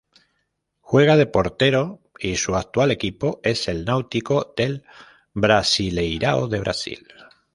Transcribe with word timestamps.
Juega 0.79 1.15
de 1.15 1.27
portero 1.27 1.99
y 2.19 2.35
su 2.37 2.55
actual 2.55 2.89
equipo 2.89 3.39
es 3.43 3.67
el 3.67 3.85
Náutico 3.85 4.51
del 4.57 4.83
Brasileirao 5.35 6.47
de 6.47 6.59
Brasil. 6.59 7.07